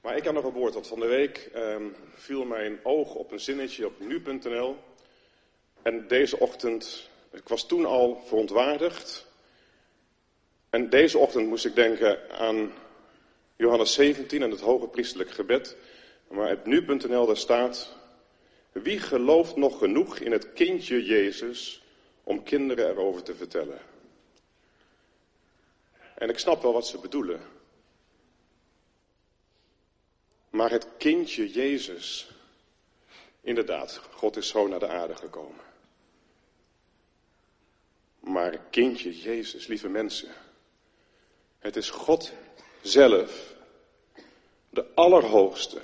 [0.00, 3.32] Maar ik heb nog een woord, want van de week um, viel mijn oog op
[3.32, 4.76] een zinnetje op nu.nl.
[5.82, 9.26] En deze ochtend, ik was toen al verontwaardigd.
[10.70, 12.72] En deze ochtend moest ik denken aan
[13.62, 15.76] Johannes 17 en het hoge priestelijk gebed.
[16.28, 17.96] Maar op nu.nl daar staat,
[18.72, 21.82] wie gelooft nog genoeg in het kindje Jezus
[22.24, 23.80] om kinderen erover te vertellen?
[26.14, 27.40] En ik snap wel wat ze bedoelen.
[30.50, 32.30] Maar het kindje Jezus,
[33.40, 35.64] inderdaad, God is zo naar de aarde gekomen.
[38.20, 40.32] Maar kindje Jezus, lieve mensen,
[41.58, 42.32] het is God
[42.82, 43.51] zelf,
[44.72, 45.78] de Allerhoogste,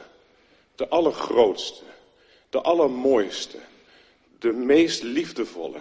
[0.74, 1.82] de Allergrootste,
[2.50, 3.58] de Allermooiste,
[4.38, 5.80] de meest liefdevolle,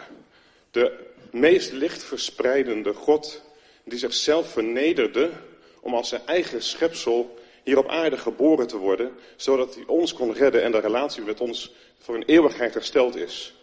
[0.72, 3.42] de meest lichtverspreidende God,
[3.84, 5.32] die zichzelf vernederde
[5.80, 10.34] om als zijn eigen schepsel hier op aarde geboren te worden, zodat hij ons kon
[10.34, 13.54] redden en de relatie met ons voor een eeuwigheid hersteld is.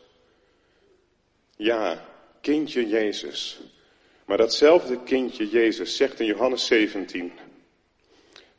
[1.57, 2.09] Ja,
[2.41, 3.61] kindje Jezus.
[4.25, 7.33] Maar datzelfde kindje Jezus zegt in Johannes 17,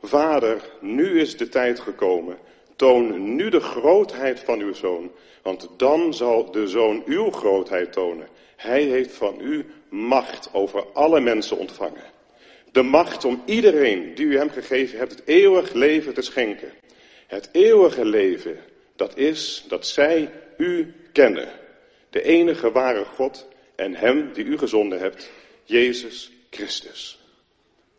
[0.02, 2.38] Vader, nu is de tijd gekomen.
[2.76, 5.10] Toon nu de grootheid van uw zoon,
[5.42, 8.28] want dan zal de zoon uw grootheid tonen.
[8.56, 12.14] Hij heeft van u macht over alle mensen ontvangen
[12.76, 16.72] de macht om iedereen die u hem gegeven hebt het eeuwig leven te schenken.
[17.26, 18.58] Het eeuwige leven,
[18.96, 21.48] dat is dat zij u kennen.
[22.10, 25.30] De enige ware God en hem die u gezonden hebt,
[25.64, 27.20] Jezus Christus.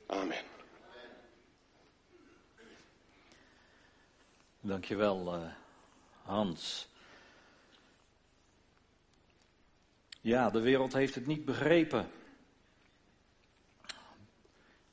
[0.08, 0.47] Amen.
[4.68, 5.42] Dankjewel, uh,
[6.22, 6.88] Hans.
[10.22, 12.10] Ja, de wereld heeft het niet begrepen.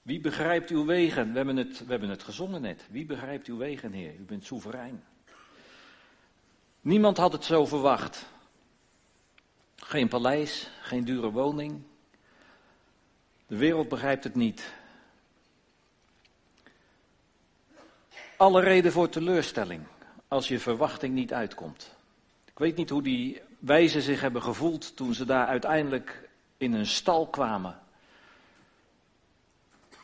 [0.02, 1.30] Wie begrijpt uw wegen?
[1.30, 2.86] We hebben, het, we hebben het gezongen net.
[2.90, 4.14] Wie begrijpt uw wegen, Heer?
[4.14, 5.04] U bent soeverein.
[6.80, 8.26] Niemand had het zo verwacht.
[9.76, 11.82] Geen paleis, geen dure woning.
[13.46, 14.74] De wereld begrijpt het niet.
[18.44, 19.82] Alle reden voor teleurstelling
[20.28, 21.96] als je verwachting niet uitkomt.
[22.44, 26.86] Ik weet niet hoe die wijzen zich hebben gevoeld toen ze daar uiteindelijk in een
[26.86, 27.78] stal kwamen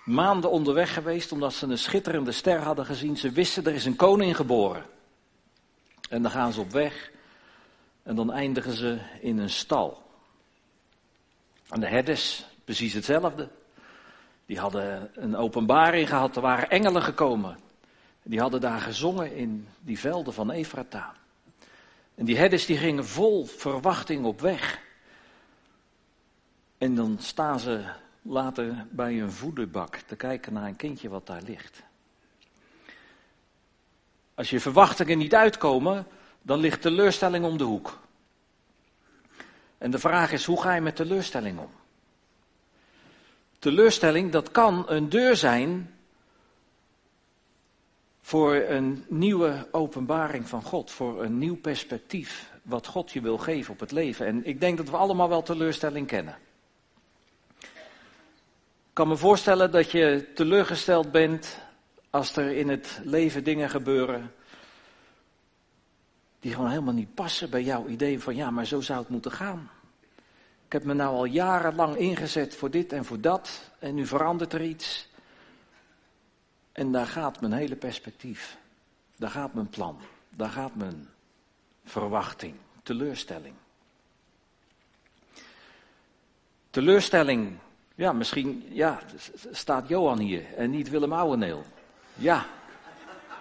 [0.04, 3.16] maanden onderweg geweest omdat ze een schitterende ster hadden gezien.
[3.16, 4.84] Ze wisten er is een koning geboren.
[6.08, 7.10] En dan gaan ze op weg
[8.02, 10.02] en dan eindigen ze in een stal.
[11.68, 13.48] En de herders, precies hetzelfde.
[14.46, 17.68] Die hadden een openbaring gehad, er waren engelen gekomen.
[18.22, 21.14] Die hadden daar gezongen in die velden van Efrata.
[22.14, 24.80] En die herders die gingen vol verwachting op weg.
[26.78, 27.84] En dan staan ze
[28.22, 31.82] later bij een voederbak te kijken naar een kindje wat daar ligt.
[34.34, 36.06] Als je verwachtingen niet uitkomen,
[36.42, 37.98] dan ligt teleurstelling om de hoek.
[39.78, 41.70] En de vraag is, hoe ga je met teleurstelling om?
[43.58, 45.94] Teleurstelling, dat kan een deur zijn
[48.30, 53.72] voor een nieuwe openbaring van God, voor een nieuw perspectief wat God je wil geven
[53.72, 54.26] op het leven.
[54.26, 56.38] En ik denk dat we allemaal wel teleurstelling kennen.
[57.60, 57.68] Ik
[58.92, 61.58] kan me voorstellen dat je teleurgesteld bent
[62.10, 64.32] als er in het leven dingen gebeuren
[66.40, 69.32] die gewoon helemaal niet passen bij jouw idee van ja, maar zo zou het moeten
[69.32, 69.70] gaan.
[70.66, 74.52] Ik heb me nou al jarenlang ingezet voor dit en voor dat en nu verandert
[74.52, 75.08] er iets.
[76.72, 78.56] En daar gaat mijn hele perspectief.
[79.16, 79.98] Daar gaat mijn plan.
[80.36, 81.08] Daar gaat mijn
[81.84, 83.54] verwachting, teleurstelling.
[86.70, 87.58] Teleurstelling
[88.00, 89.00] ja, misschien ja,
[89.50, 91.64] staat Johan hier en niet Willem Ouweneel.
[92.14, 92.46] Ja.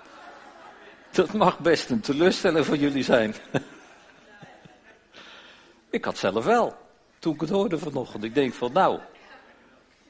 [1.12, 3.36] Dat mag best een teleurstelling voor jullie zijn.
[5.90, 6.78] ik had zelf wel,
[7.20, 8.24] toen ik het hoorde vanochtend.
[8.24, 9.00] Ik denk van nou,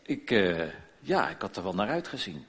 [0.02, 0.62] ik, uh,
[1.00, 2.46] ja, ik had er wel naar uitgezien.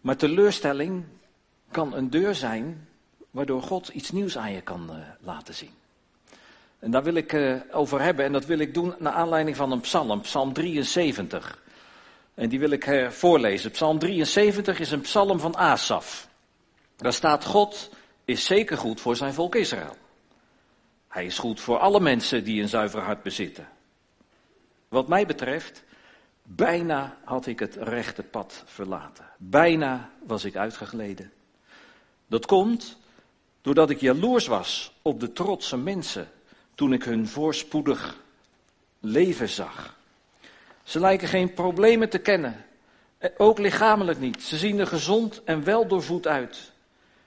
[0.00, 1.04] Maar teleurstelling
[1.70, 2.88] kan een deur zijn
[3.30, 5.70] waardoor God iets nieuws aan je kan uh, laten zien.
[6.78, 9.72] En daar wil ik uh, over hebben en dat wil ik doen naar aanleiding van
[9.72, 11.62] een psalm, psalm 73.
[12.34, 13.70] En die wil ik uh, voorlezen.
[13.70, 16.28] Psalm 73 is een psalm van Asaf.
[16.96, 17.90] Daar staat God
[18.24, 19.96] is zeker goed voor zijn volk Israël.
[21.08, 23.68] Hij is goed voor alle mensen die een zuiver hart bezitten.
[24.88, 25.84] Wat mij betreft
[26.56, 29.24] Bijna had ik het rechte pad verlaten.
[29.36, 31.32] Bijna was ik uitgegleden.
[32.26, 32.98] Dat komt
[33.60, 36.28] doordat ik jaloers was op de trotse mensen
[36.74, 38.16] toen ik hun voorspoedig
[39.00, 39.96] leven zag.
[40.82, 42.64] Ze lijken geen problemen te kennen,
[43.18, 44.42] eh, ook lichamelijk niet.
[44.42, 46.72] Ze zien er gezond en wel doorvoed uit.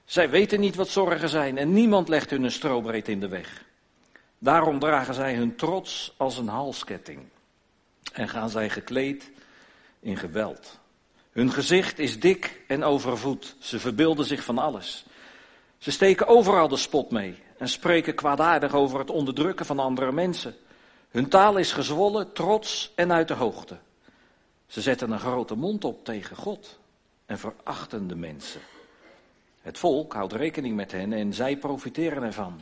[0.05, 3.63] Zij weten niet wat zorgen zijn en niemand legt hun een strobreed in de weg.
[4.37, 7.31] Daarom dragen zij hun trots als een halsketting
[8.13, 9.31] en gaan zij gekleed
[9.99, 10.79] in geweld.
[11.31, 13.55] Hun gezicht is dik en overvoed.
[13.59, 15.05] Ze verbeelden zich van alles.
[15.77, 20.55] Ze steken overal de spot mee en spreken kwaadaardig over het onderdrukken van andere mensen.
[21.09, 23.77] Hun taal is gezwollen, trots en uit de hoogte.
[24.67, 26.79] Ze zetten een grote mond op tegen God
[27.25, 28.61] en verachten de mensen.
[29.61, 32.61] Het volk houdt rekening met hen en zij profiteren ervan.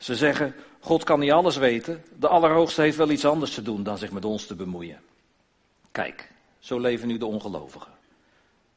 [0.00, 3.82] Ze zeggen, God kan niet alles weten, de Allerhoogste heeft wel iets anders te doen
[3.82, 5.00] dan zich met ons te bemoeien.
[5.90, 7.92] Kijk, zo leven nu de ongelovigen.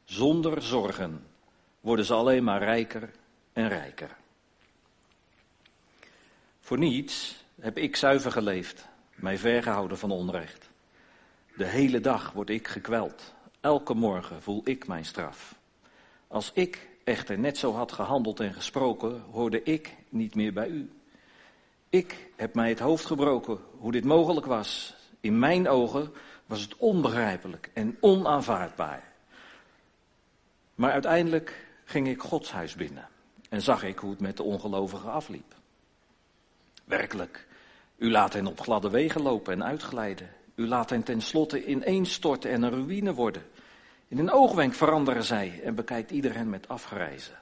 [0.04, 1.26] Zonder zorgen
[1.80, 3.12] worden ze alleen maar rijker
[3.54, 4.16] en rijker.
[6.60, 8.86] Voor niets heb ik zuiver geleefd,
[9.16, 10.70] mij vergehouden van onrecht.
[11.56, 13.34] De hele dag word ik gekweld.
[13.60, 15.56] Elke morgen voel ik mijn straf.
[16.28, 20.90] Als ik echter net zo had gehandeld en gesproken, hoorde ik niet meer bij u.
[21.94, 24.96] Ik heb mij het hoofd gebroken hoe dit mogelijk was.
[25.20, 26.14] In mijn ogen
[26.46, 29.04] was het onbegrijpelijk en onaanvaardbaar.
[30.76, 33.08] Maar uiteindelijk ging ik Gods huis binnen
[33.50, 35.56] en zag ik hoe het met de ongelovigen afliep.
[36.84, 37.48] Werkelijk,
[37.98, 40.30] u laat hen op gladde wegen lopen en uitglijden.
[40.56, 43.44] U laat hen tenslotte ineenstorten en een ruïne worden.
[44.08, 47.40] In een oogwenk veranderen zij en bekijkt ieder hen met afgrijzen.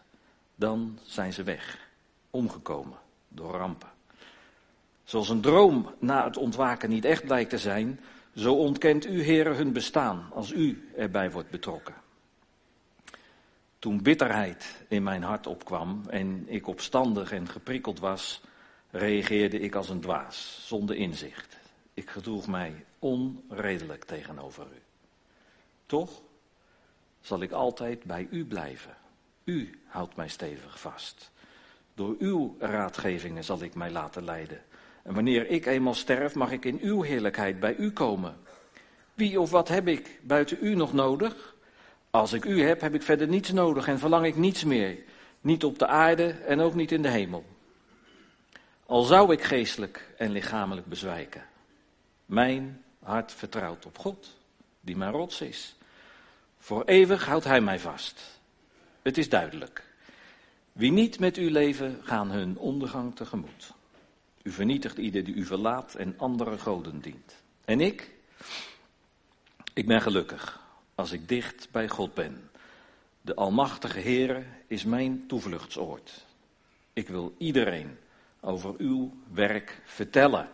[0.56, 1.90] Dan zijn ze weg,
[2.30, 2.98] omgekomen
[3.28, 3.91] door rampen.
[5.12, 8.00] Zoals een droom na het ontwaken niet echt blijkt te zijn,
[8.36, 11.94] zo ontkent u, heren, hun bestaan als u erbij wordt betrokken.
[13.80, 18.42] Toen bitterheid in mijn hart opkwam en ik opstandig en geprikkeld was,
[18.92, 21.58] reageerde ik als een dwaas, zonder inzicht.
[21.94, 24.82] Ik gedroeg mij onredelijk tegenover u.
[25.86, 26.22] Toch
[27.22, 28.96] zal ik altijd bij u blijven.
[29.44, 31.32] U houdt mij stevig vast.
[31.94, 34.62] Door uw raadgevingen zal ik mij laten leiden.
[35.04, 38.38] En wanneer ik eenmaal sterf, mag ik in uw heerlijkheid bij u komen.
[39.14, 41.56] Wie of wat heb ik buiten u nog nodig?
[42.10, 44.98] Als ik u heb, heb ik verder niets nodig en verlang ik niets meer.
[45.42, 47.46] Niet op de aarde en ook niet in de hemel.
[48.86, 51.44] Al zou ik geestelijk en lichamelijk bezwijken.
[52.26, 54.38] Mijn hart vertrouwt op God,
[54.82, 55.76] die mijn rots is.
[56.58, 58.40] Voor eeuwig houdt Hij mij vast.
[59.02, 59.84] Het is duidelijk.
[60.72, 63.74] Wie niet met u leven, gaan hun ondergang tegemoet.
[64.44, 67.36] U vernietigt ieder die u verlaat en andere goden dient.
[67.66, 68.12] En ik?
[69.74, 70.60] Ik ben gelukkig
[70.96, 72.50] als ik dicht bij God ben.
[73.22, 76.26] De Almachtige Heere is mijn toevluchtsoord.
[76.94, 77.98] Ik wil iedereen
[78.40, 80.50] over uw werk vertellen.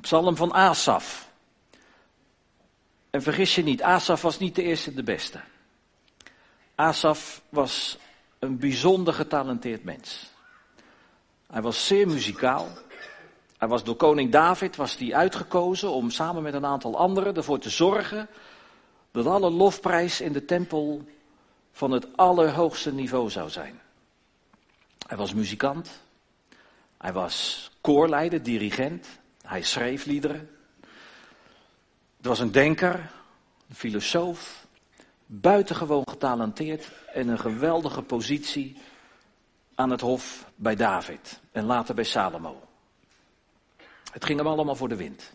[0.00, 1.30] Psalm van Asaf.
[3.10, 5.40] En vergis je niet, Asaf was niet de eerste de beste.
[6.74, 7.98] Asaf was
[8.38, 10.31] een bijzonder getalenteerd mens.
[11.52, 12.68] Hij was zeer muzikaal.
[13.58, 17.58] Hij was door koning David was hij uitgekozen om samen met een aantal anderen ervoor
[17.58, 18.28] te zorgen
[19.10, 21.04] dat alle lofprijs in de tempel
[21.72, 23.80] van het allerhoogste niveau zou zijn.
[25.06, 25.90] Hij was muzikant.
[26.98, 29.06] Hij was koorleider, dirigent.
[29.42, 30.50] Hij schreef liederen.
[32.16, 33.10] Het was een denker,
[33.68, 34.66] een filosoof,
[35.26, 38.76] buitengewoon getalenteerd en een geweldige positie
[39.74, 42.60] aan het hof bij David en later bij Salomo.
[44.12, 45.32] Het ging hem allemaal voor de wind.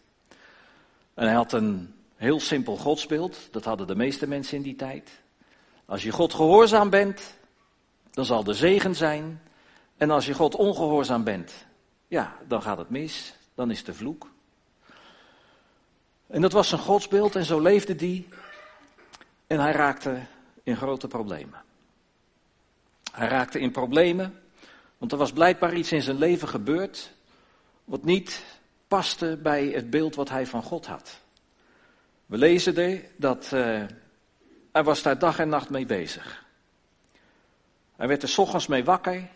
[1.14, 5.10] En hij had een heel simpel godsbeeld, dat hadden de meeste mensen in die tijd.
[5.86, 7.38] Als je God gehoorzaam bent,
[8.12, 9.42] dan zal de zegen zijn.
[9.98, 11.54] En als je God ongehoorzaam bent,
[12.08, 14.30] ja, dan gaat het mis, dan is de vloek.
[16.28, 18.28] En dat was zijn godsbeeld en zo leefde die.
[19.48, 20.22] En hij raakte
[20.64, 21.64] in grote problemen.
[23.12, 24.42] Hij raakte in problemen,
[24.98, 27.14] want er was blijkbaar iets in zijn leven gebeurd
[27.84, 28.44] wat niet
[28.88, 31.20] paste bij het beeld wat hij van God had.
[32.26, 33.84] We lezen er dat uh,
[34.72, 36.46] hij was daar dag en nacht mee bezig.
[37.96, 39.30] Hij werd er s ochtends mee wakker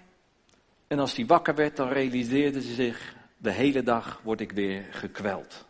[0.88, 4.86] en als hij wakker werd, dan realiseerde hij zich, de hele dag word ik weer
[4.92, 5.66] gekweld.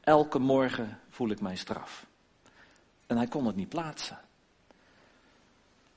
[0.00, 2.06] Elke morgen voel ik mijn straf.
[3.06, 4.18] En hij kon het niet plaatsen.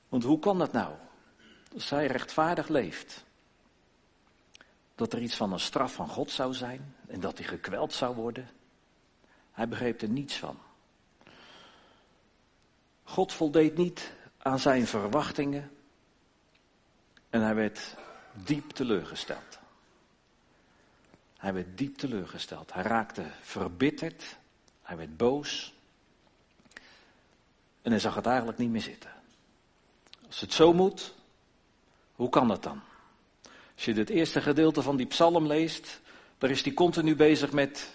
[0.08, 0.94] Want hoe kan dat nou?
[1.74, 3.24] Als hij rechtvaardig leeft.
[5.00, 8.14] Dat er iets van een straf van God zou zijn en dat hij gekweld zou
[8.14, 8.50] worden.
[9.52, 10.58] Hij begreep er niets van.
[13.04, 15.70] God voldeed niet aan zijn verwachtingen
[17.30, 17.96] en hij werd
[18.32, 19.58] diep teleurgesteld.
[21.36, 22.72] Hij werd diep teleurgesteld.
[22.72, 24.38] Hij raakte verbitterd.
[24.82, 25.74] Hij werd boos.
[27.82, 29.10] En hij zag het eigenlijk niet meer zitten.
[30.26, 31.14] Als het zo moet,
[32.14, 32.82] hoe kan dat dan?
[33.80, 36.00] Als je het eerste gedeelte van die psalm leest,
[36.38, 37.90] daar is hij continu bezig met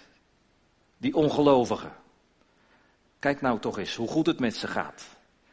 [0.96, 1.92] die ongelovigen.
[3.18, 5.04] Kijk nou toch eens hoe goed het met ze gaat.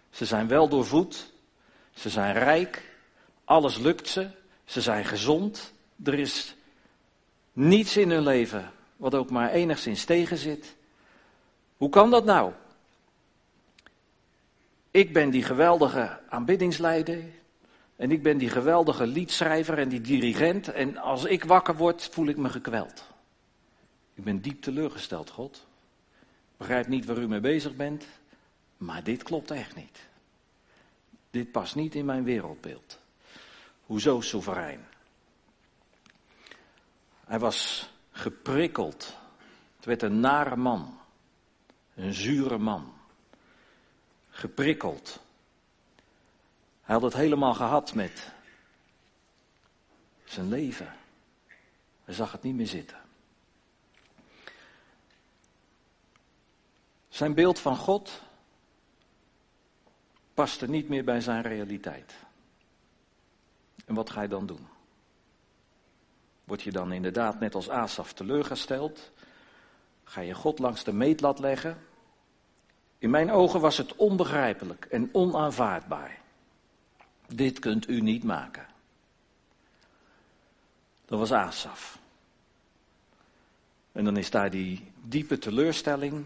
[0.10, 1.34] Ze zijn wel doorvoed,
[1.94, 2.96] ze zijn rijk,
[3.44, 4.30] alles lukt ze,
[4.66, 5.74] ze zijn gezond,
[6.04, 6.56] er is
[7.52, 10.76] niets in hun leven wat ook maar enigszins tegen zit.
[11.78, 12.52] Hoe kan dat nou?
[14.92, 17.24] Ik ben die geweldige aanbiddingsleider.
[18.04, 20.68] En ik ben die geweldige liedschrijver en die dirigent.
[20.68, 23.04] En als ik wakker word, voel ik me gekweld.
[24.14, 25.66] Ik ben diep teleurgesteld, God.
[26.58, 28.06] Begrijp niet waar u mee bezig bent.
[28.78, 30.00] Maar dit klopt echt niet.
[31.32, 33.00] Dit past niet in mijn wereldbeeld.
[33.86, 34.86] Hoezo soeverein?
[37.26, 39.16] Hij was geprikkeld.
[39.76, 41.00] Het werd een nare man.
[41.96, 42.94] Een zure man.
[44.30, 45.23] Geprikkeld.
[46.94, 48.32] Hij had het helemaal gehad met
[50.24, 50.94] zijn leven.
[52.04, 52.98] Hij zag het niet meer zitten.
[57.10, 58.22] Zijn beeld van God
[60.34, 62.14] paste niet meer bij zijn realiteit.
[63.86, 64.68] En wat ga je dan doen?
[66.44, 69.12] Word je dan inderdaad net als Asaf teleurgesteld?
[70.04, 71.78] Ga je God langs de meetlat leggen?
[72.98, 76.22] In mijn ogen was het onbegrijpelijk en onaanvaardbaar.
[77.36, 78.66] Dit kunt u niet maken.
[81.06, 82.00] Dat was Asaf.
[83.92, 86.26] En dan is daar die diepe teleurstelling,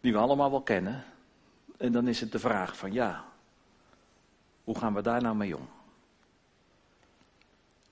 [0.00, 1.04] die we allemaal wel kennen.
[1.76, 3.24] En dan is het de vraag van ja,
[4.64, 5.68] hoe gaan we daar nou mee om?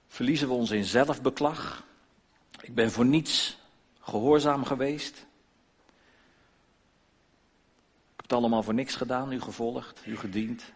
[0.09, 1.85] Verliezen we ons in zelfbeklag?
[2.61, 3.59] Ik ben voor niets
[4.01, 5.17] gehoorzaam geweest.
[5.17, 5.25] Ik
[8.17, 10.75] heb het allemaal voor niks gedaan, u gevolgd, u gediend.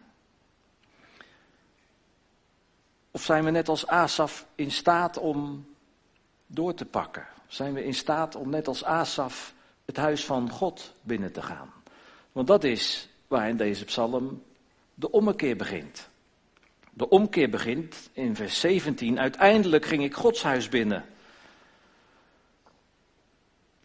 [3.11, 5.65] Of zijn we net als Asaf in staat om
[6.47, 7.27] door te pakken?
[7.47, 9.53] Zijn we in staat om net als Asaf
[9.85, 11.73] het huis van God binnen te gaan?
[12.31, 14.43] Want dat is waar in deze psalm
[14.93, 16.09] de ommekeer begint.
[16.93, 19.19] De omkeer begint in vers 17.
[19.19, 21.05] Uiteindelijk ging ik Gods huis binnen.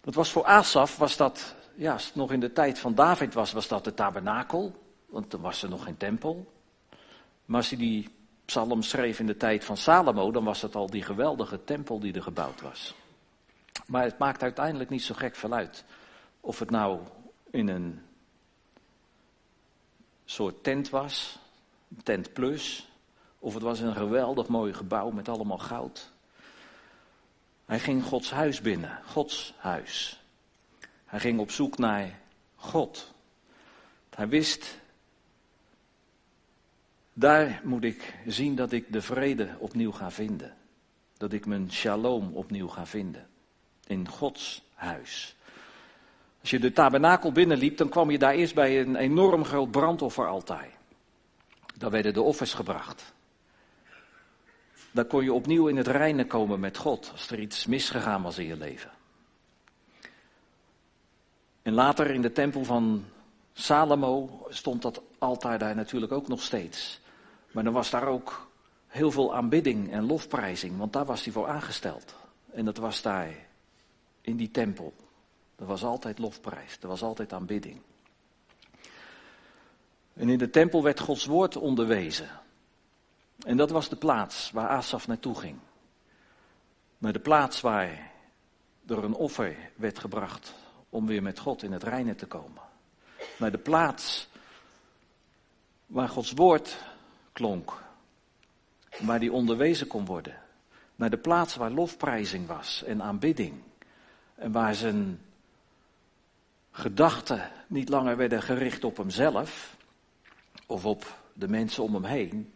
[0.00, 3.52] Dat was voor Asaf, was dat, ja, het nog in de tijd van David was,
[3.52, 4.75] was dat de tabernakel.
[5.06, 6.52] Want toen was er nog geen tempel.
[7.45, 8.15] Maar als hij die
[8.46, 12.12] psalm schreef in de tijd van Salomo, dan was het al die geweldige tempel die
[12.12, 12.94] er gebouwd was.
[13.86, 15.84] Maar het maakt uiteindelijk niet zo gek veel uit.
[16.40, 17.00] Of het nou
[17.50, 18.02] in een
[20.24, 21.38] soort tent was,
[22.02, 22.88] tent plus,
[23.38, 26.10] of het was een geweldig mooi gebouw met allemaal goud.
[27.66, 30.20] Hij ging Gods huis binnen, Gods huis.
[31.04, 32.20] Hij ging op zoek naar
[32.56, 33.12] God.
[34.10, 34.78] Hij wist,
[37.18, 40.54] daar moet ik zien dat ik de vrede opnieuw ga vinden.
[41.16, 43.26] Dat ik mijn shalom opnieuw ga vinden.
[43.87, 45.37] In Gods huis.
[46.40, 50.68] Als je de tabernakel binnenliep, dan kwam je daar eerst bij een enorm groot brandofferaltaar.
[51.76, 53.14] Daar werden de offers gebracht.
[54.90, 58.38] Daar kon je opnieuw in het reinen komen met God, als er iets misgegaan was
[58.38, 58.90] in je leven.
[61.62, 63.04] En later in de tempel van
[63.52, 67.04] Salomo stond dat altaar daar natuurlijk ook nog steeds.
[67.56, 68.50] Maar dan was daar ook
[68.86, 72.14] heel veel aanbidding en lofprijzing, want daar was hij voor aangesteld.
[72.52, 73.28] En dat was daar
[74.20, 74.94] in die tempel.
[75.58, 77.80] Er was altijd lofprijs, er was altijd aanbidding.
[80.12, 82.28] En in de tempel werd Gods woord onderwezen.
[83.46, 85.58] En dat was de plaats waar Asaf naartoe ging.
[86.98, 88.12] Naar de plaats waar
[88.86, 90.54] er een offer werd gebracht
[90.88, 92.62] om weer met God in het reine te komen.
[93.38, 94.28] Naar de plaats
[95.86, 96.94] waar Gods woord
[97.37, 97.73] klonk.
[98.99, 100.43] Waar die onderwezen kon worden.
[100.95, 103.55] Naar de plaats waar lofprijzing was en aanbidding.
[104.35, 105.21] En waar zijn
[106.71, 109.76] gedachten niet langer werden gericht op hemzelf
[110.66, 112.52] of op de mensen om hem heen,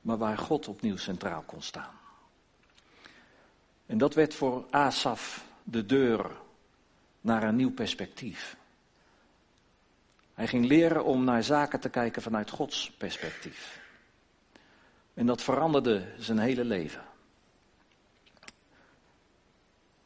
[0.00, 1.94] maar waar God opnieuw centraal kon staan.
[3.86, 6.30] En dat werd voor Asaf de deur
[7.20, 8.56] naar een nieuw perspectief.
[10.40, 13.80] Hij ging leren om naar zaken te kijken vanuit Gods perspectief.
[15.14, 17.02] En dat veranderde zijn hele leven.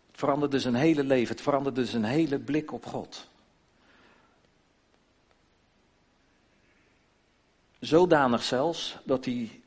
[0.07, 3.29] Het veranderde zijn hele leven, het veranderde zijn hele blik op God.
[7.79, 9.61] Zodanig zelfs dat hij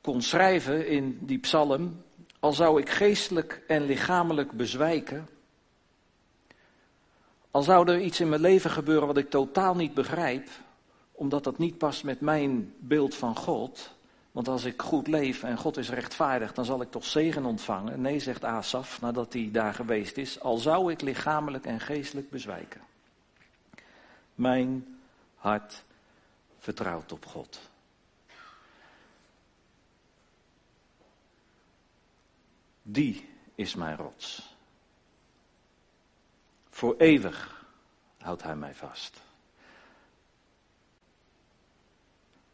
[0.00, 2.02] kon schrijven in die psalm,
[2.38, 5.28] al zou ik geestelijk en lichamelijk bezwijken,
[7.54, 10.48] al zou er iets in mijn leven gebeuren wat ik totaal niet begrijp,
[11.12, 13.94] omdat dat niet past met mijn beeld van God,
[14.32, 18.00] want als ik goed leef en God is rechtvaardig, dan zal ik toch zegen ontvangen.
[18.00, 22.80] Nee, zegt Asaf, nadat hij daar geweest is, al zou ik lichamelijk en geestelijk bezwijken.
[24.34, 24.98] Mijn
[25.34, 25.82] hart
[26.58, 27.60] vertrouwt op God.
[32.82, 34.53] Die is mijn rots.
[36.84, 37.64] Voor eeuwig
[38.18, 39.22] houdt hij mij vast.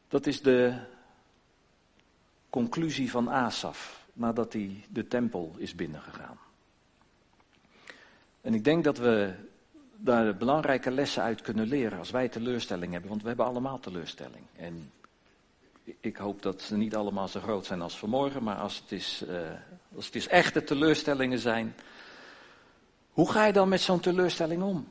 [0.08, 0.78] Dat is de
[2.50, 6.38] conclusie van Asaf nadat hij de tempel is binnengegaan.
[8.40, 9.34] En ik denk dat we
[9.96, 14.44] daar belangrijke lessen uit kunnen leren als wij teleurstelling hebben, want we hebben allemaal teleurstelling.
[14.56, 14.92] En
[16.00, 19.22] ik hoop dat ze niet allemaal zo groot zijn als vanmorgen, maar als het, is,
[19.28, 19.40] uh,
[19.96, 21.75] als het is echte teleurstellingen zijn,
[23.12, 24.88] hoe ga je dan met zo'n teleurstelling om?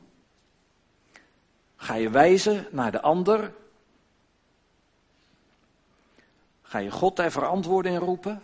[1.76, 3.54] Ga je wijzen naar de ander?
[6.62, 8.42] Ga je God ter verantwoording roepen?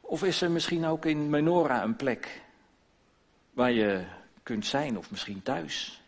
[0.00, 2.42] Of is er misschien ook in Menorah een plek
[3.50, 4.04] waar je
[4.42, 6.02] kunt zijn, of misschien thuis?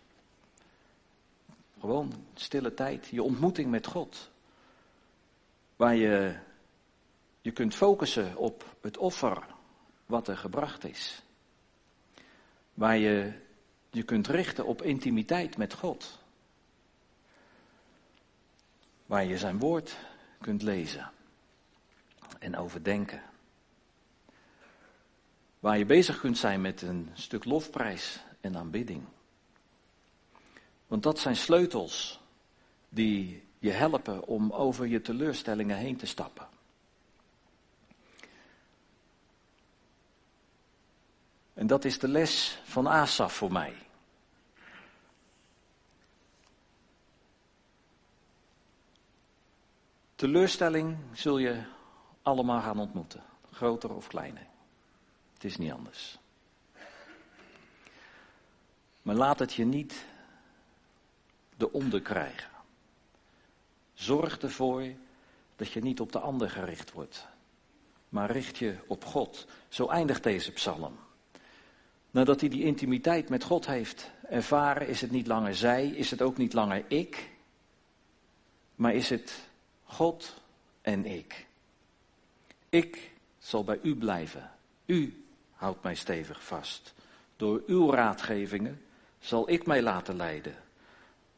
[1.80, 4.30] Gewoon stille tijd, je ontmoeting met God.
[5.76, 6.36] Waar je
[7.40, 9.55] je kunt focussen op het offer
[10.06, 11.22] wat er gebracht is.
[12.74, 13.32] Waar je
[13.90, 16.18] je kunt richten op intimiteit met God.
[19.06, 19.96] Waar je zijn woord
[20.40, 21.10] kunt lezen
[22.38, 23.22] en overdenken.
[25.60, 29.04] Waar je bezig kunt zijn met een stuk lofprijs en aanbidding.
[30.86, 32.20] Want dat zijn sleutels
[32.88, 36.48] die je helpen om over je teleurstellingen heen te stappen.
[41.56, 43.74] En dat is de les van Asaf voor mij.
[50.14, 51.62] Teleurstelling zul je
[52.22, 54.46] allemaal gaan ontmoeten, groter of kleiner.
[55.34, 56.18] Het is niet anders.
[59.02, 60.04] Maar laat het je niet
[61.56, 62.50] de onder krijgen.
[63.94, 64.84] Zorg ervoor
[65.56, 67.26] dat je niet op de ander gericht wordt,
[68.08, 69.46] maar richt je op God.
[69.68, 71.05] Zo eindigt deze psalm.
[72.16, 76.22] Nadat hij die intimiteit met God heeft ervaren, is het niet langer zij, is het
[76.22, 77.30] ook niet langer ik,
[78.74, 79.48] maar is het
[79.84, 80.42] God
[80.82, 81.46] en ik.
[82.68, 84.50] Ik zal bij u blijven.
[84.86, 86.94] U houdt mij stevig vast.
[87.36, 88.82] Door uw raadgevingen
[89.18, 90.54] zal ik mij laten leiden.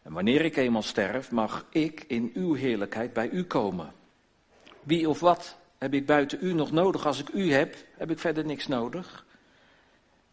[0.03, 3.93] En wanneer ik eenmaal sterf, mag ik in uw heerlijkheid bij u komen.
[4.83, 7.07] Wie of wat heb ik buiten u nog nodig?
[7.07, 9.27] Als ik u heb, heb ik verder niks nodig.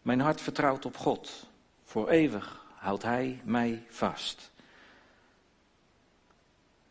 [0.06, 1.48] Mijn hart vertrouwt op God.
[1.84, 4.52] Voor eeuwig houdt Hij mij vast.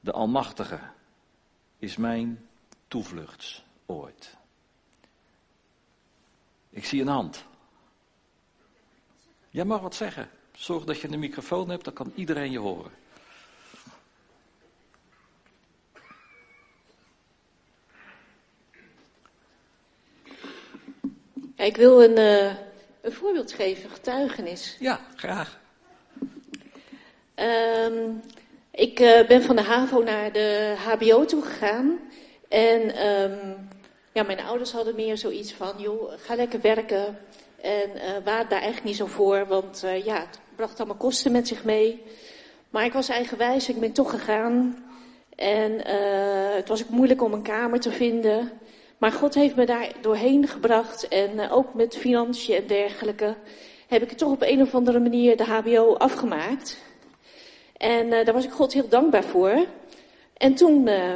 [0.01, 0.81] De Almachtige
[1.79, 2.49] is mijn
[2.89, 4.37] toevluchtsoord.
[6.71, 7.45] Ik zie een hand.
[9.51, 10.31] Jij mag wat zeggen.
[10.53, 12.93] Zorg dat je een microfoon hebt, dan kan iedereen je horen.
[21.57, 22.74] ik wil een, uh,
[23.05, 24.77] een voorbeeld geven, getuigenis.
[24.81, 25.61] Ja, graag.
[27.37, 28.21] Um,
[28.71, 31.99] ik uh, ben van de HAVO naar de HBO toe gegaan.
[32.49, 33.69] En um,
[34.13, 37.19] ja, mijn ouders hadden meer zoiets van, joh, ga lekker werken.
[37.61, 41.33] En uh, waar daar eigenlijk niet zo voor, want uh, ja, het bracht allemaal kosten
[41.33, 42.03] met zich mee.
[42.71, 44.85] Maar ik was eigenwijs, ik ben toch gegaan.
[45.37, 48.53] En uh, het was ook moeilijk om een kamer te vinden.
[49.05, 51.09] Maar God heeft me daar doorheen gebracht.
[51.09, 53.37] En ook met financiën en dergelijke
[53.89, 56.79] heb ik toch op een of andere manier de HBO afgemaakt.
[57.77, 59.67] En uh, daar was ik God heel dankbaar voor.
[60.37, 61.15] En toen uh,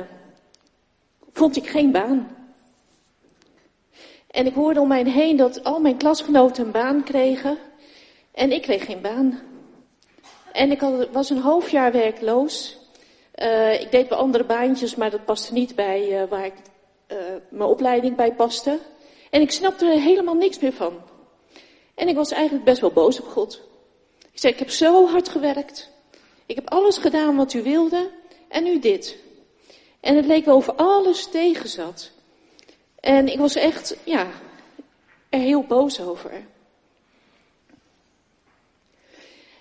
[1.33, 2.37] vond ik geen baan.
[4.31, 7.59] En ik hoorde om mij heen dat al mijn klasgenoten een baan kregen.
[8.33, 9.40] En ik kreeg geen baan.
[10.53, 12.79] En ik had, was een half jaar werkloos.
[13.81, 16.55] Ik deed wel andere baantjes, maar dat paste niet bij waar ik,
[17.49, 18.79] mijn opleiding bij paste.
[19.31, 21.03] En ik snapte er helemaal niks meer van.
[21.94, 23.62] En ik was eigenlijk best wel boos op God.
[24.33, 25.90] Ik zei, ik heb zo hard gewerkt.
[26.47, 28.11] Ik heb alles gedaan wat u wilde
[28.49, 29.16] en nu dit.
[30.01, 32.11] En het leek wel of alles tegen zat.
[33.01, 34.27] En ik was echt, ja,
[35.29, 36.31] er heel boos over.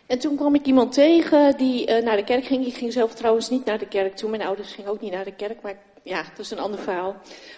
[0.06, 2.66] En toen kwam ik iemand tegen die uh, naar de kerk ging.
[2.66, 4.30] Ik ging zelf trouwens niet naar de kerk toe.
[4.30, 5.62] Mijn ouders gingen ook niet naar de kerk.
[5.62, 7.16] Maar ja, dat is een ander verhaal.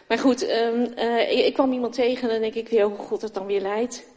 [0.07, 3.33] Maar goed, um, uh, ik, kwam iemand tegen en denk ik weer hoe God het
[3.33, 4.07] dan weer leidt.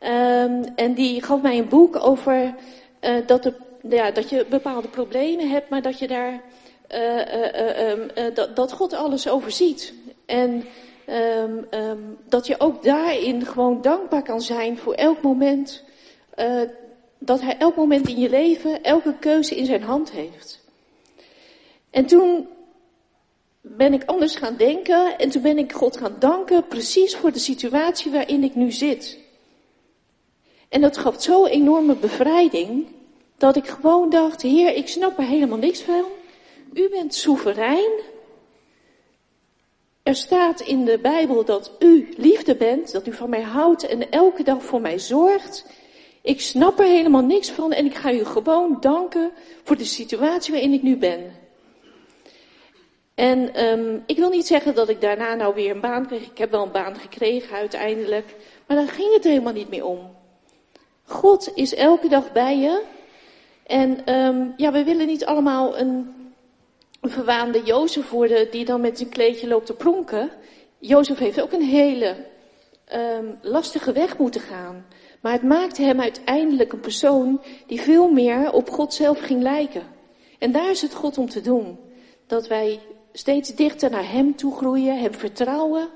[0.00, 2.54] Um, en die gaf mij een boek over
[3.00, 3.52] uh, dat,
[3.88, 6.40] ja, dat je bepaalde problemen hebt, maar dat je daar
[7.90, 9.94] um, dat, dat God alles overziet.
[10.26, 10.64] En
[12.28, 15.84] dat je ook daarin gewoon dankbaar kan zijn voor elk moment
[17.18, 20.60] dat hij elk moment in je leven, elke keuze in zijn hand heeft.
[21.90, 22.48] En toen
[23.76, 27.38] ben ik anders gaan denken en toen ben ik God gaan danken precies voor de
[27.38, 29.18] situatie waarin ik nu zit.
[30.68, 32.86] En dat gaf zo'n enorme bevrijding
[33.36, 36.04] dat ik gewoon dacht, Heer, ik snap er helemaal niks van.
[36.72, 37.90] U bent soeverein.
[40.02, 44.10] Er staat in de Bijbel dat u liefde bent, dat u van mij houdt en
[44.10, 45.64] elke dag voor mij zorgt.
[46.22, 49.30] Ik snap er helemaal niks van en ik ga u gewoon danken
[49.62, 51.37] voor de situatie waarin ik nu ben.
[53.18, 56.22] En um, ik wil niet zeggen dat ik daarna nou weer een baan kreeg.
[56.22, 58.34] Ik heb wel een baan gekregen uiteindelijk.
[58.66, 60.16] Maar daar ging het helemaal niet meer om.
[61.04, 62.82] God is elke dag bij je.
[63.66, 66.14] En um, ja, we willen niet allemaal een,
[67.02, 70.30] verwaande Jozef worden die dan met zijn kleedje loopt te pronken.
[70.78, 72.16] Jozef heeft ook een hele
[72.92, 74.86] um, lastige weg moeten gaan.
[75.20, 79.82] Maar het maakte hem uiteindelijk een persoon die veel meer op God zelf ging lijken.
[80.38, 81.78] En daar is het God om te doen.
[82.26, 82.80] Dat wij
[83.18, 85.88] steeds dichter naar Hem toe groeien, Hem vertrouwen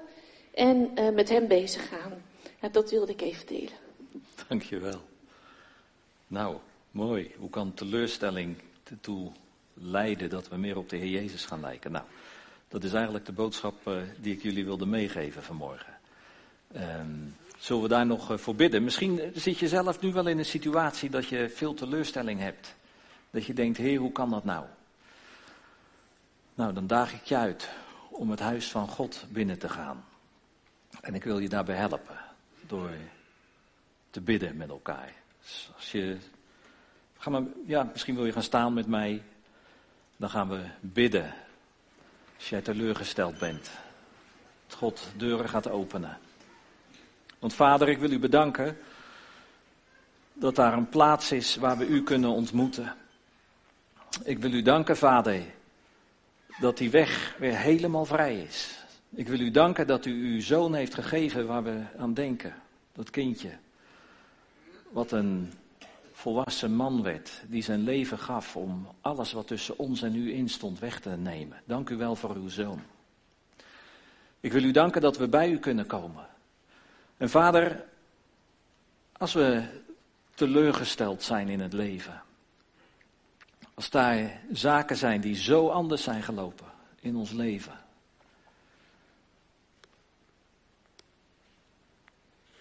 [0.55, 2.13] en uh, met Hem bezig gaan.
[2.73, 3.73] Dat wilde ik even delen.
[4.49, 5.01] Dankjewel.
[6.27, 6.57] Nou,
[6.91, 7.35] mooi.
[7.39, 9.31] Hoe kan teleurstelling ertoe
[9.75, 11.93] leiden dat we meer op de Heer Jezus gaan lijken?
[11.93, 12.05] Nou,
[12.69, 15.99] dat is eigenlijk de boodschap uh, die ik jullie wilde meegeven vanmorgen.
[16.77, 18.85] Um, zullen we daar nog uh, voor bidden?
[18.85, 22.75] Misschien zit je zelf nu wel in een situatie dat je veel teleurstelling hebt.
[23.31, 24.65] Dat je denkt, Heer, hoe kan dat nou?
[26.55, 27.69] Nou, dan daag ik je uit
[28.11, 30.05] om het huis van God binnen te gaan.
[31.01, 32.17] En ik wil je daarbij helpen
[32.67, 32.91] door
[34.11, 35.12] te bidden met elkaar.
[35.41, 36.17] Dus als je,
[37.19, 39.23] ga maar, ja, misschien wil je gaan staan met mij.
[40.17, 41.35] Dan gaan we bidden.
[42.37, 43.71] Als jij teleurgesteld bent.
[44.67, 46.19] Dat God deuren gaat openen.
[47.38, 48.79] Want vader, ik wil u bedanken
[50.33, 52.95] dat daar een plaats is waar we u kunnen ontmoeten.
[54.25, 55.43] Ik wil u danken, vader,
[56.61, 58.85] dat die weg weer helemaal vrij is.
[59.15, 62.55] Ik wil u danken dat u uw zoon heeft gegeven waar we aan denken.
[62.93, 63.51] Dat kindje.
[64.91, 65.53] Wat een
[66.12, 70.79] volwassen man werd, die zijn leven gaf om alles wat tussen ons en u instond
[70.79, 71.62] weg te nemen.
[71.65, 72.83] Dank u wel voor uw zoon.
[74.41, 76.27] Ik wil u danken dat we bij u kunnen komen.
[77.17, 77.85] En vader,
[79.12, 79.62] als we
[80.35, 82.23] teleurgesteld zijn in het leven,
[83.83, 86.66] als daar zaken zijn die zo anders zijn gelopen
[87.01, 87.79] in ons leven,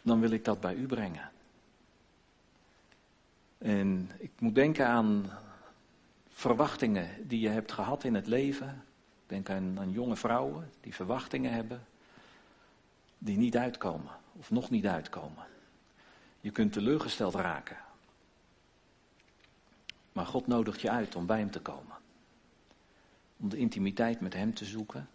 [0.02, 1.32] dan wil ik dat bij u brengen.
[3.58, 5.32] En ik moet denken aan
[6.30, 8.84] verwachtingen die je hebt gehad in het leven.
[9.28, 11.86] Denk aan, aan jonge vrouwen die verwachtingen hebben,
[13.18, 15.46] die niet uitkomen of nog niet uitkomen.
[16.40, 17.78] Je kunt teleurgesteld raken.
[20.12, 21.96] Maar God nodigt je uit om bij Hem te komen.
[23.38, 25.10] Om de intimiteit met Hem te zoeken.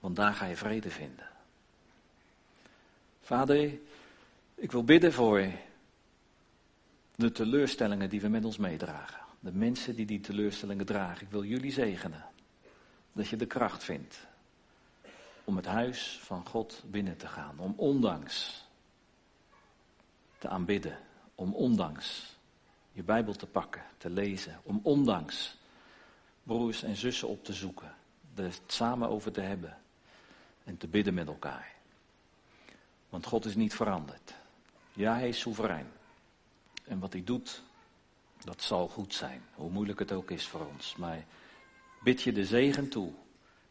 [0.00, 1.28] Want daar ga je vrede vinden.
[3.20, 3.78] Vader,
[4.54, 5.50] ik wil bidden voor
[7.14, 9.20] de teleurstellingen die we met ons meedragen.
[9.40, 11.22] De mensen die die teleurstellingen dragen.
[11.22, 12.24] Ik wil jullie zegenen.
[13.12, 14.26] Dat je de kracht vindt
[15.44, 17.58] om het huis van God binnen te gaan.
[17.58, 18.64] Om ondanks
[20.38, 20.98] te aanbidden.
[21.34, 22.36] Om ondanks
[22.92, 24.60] je Bijbel te pakken, te lezen.
[24.62, 25.56] Om ondanks
[26.42, 27.94] broers en zussen op te zoeken.
[28.34, 29.76] Er samen over te hebben.
[30.64, 31.72] En te bidden met elkaar.
[33.08, 34.34] Want God is niet veranderd.
[34.92, 35.86] Ja, hij is soeverein.
[36.84, 37.62] En wat hij doet,
[38.44, 39.42] dat zal goed zijn.
[39.54, 40.96] Hoe moeilijk het ook is voor ons.
[40.96, 41.24] Maar
[42.02, 43.12] bid je de zegen toe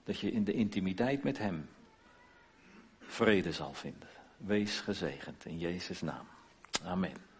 [0.03, 1.69] dat je in de intimiteit met Hem
[2.99, 4.09] vrede zal vinden.
[4.37, 6.27] Wees gezegend in Jezus' naam.
[6.83, 7.30] Amen.